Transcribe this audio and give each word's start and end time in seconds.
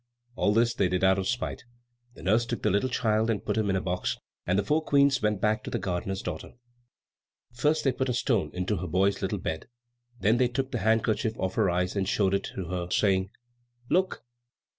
All 0.35 0.51
this 0.51 0.73
they 0.73 0.89
did 0.89 1.03
out 1.03 1.19
of 1.19 1.27
spite. 1.27 1.63
The 2.15 2.23
nurse 2.23 2.47
took 2.47 2.63
the 2.63 2.71
little 2.71 2.89
child 2.89 3.29
and 3.29 3.45
put 3.45 3.55
him 3.55 3.69
into 3.69 3.81
a 3.81 3.83
box, 3.83 4.17
and 4.47 4.57
the 4.57 4.63
four 4.63 4.83
Queens 4.83 5.21
went 5.21 5.39
back 5.39 5.63
to 5.63 5.69
the 5.69 5.77
gardener's 5.77 6.23
daughter. 6.23 6.53
First 7.53 7.83
they 7.83 7.91
put 7.91 8.09
a 8.09 8.13
stone 8.15 8.49
into 8.55 8.77
her 8.77 8.87
boy's 8.87 9.21
little 9.21 9.37
bed, 9.37 9.67
and 10.15 10.21
then 10.21 10.37
they 10.37 10.47
took 10.47 10.71
the 10.71 10.79
handkerchief 10.79 11.37
off 11.37 11.53
her 11.53 11.69
eyes 11.69 11.95
and 11.95 12.09
showed 12.09 12.33
it 12.33 12.47
her, 12.55 12.87
saying, 12.89 13.29
"Look! 13.91 14.23